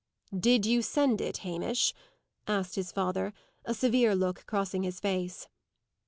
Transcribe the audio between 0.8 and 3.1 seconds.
send it, Hamish?" asked his